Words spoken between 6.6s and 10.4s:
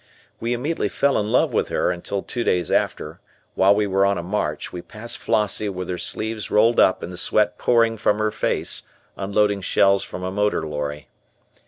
up and the sweat pouring from her face unloading shells from a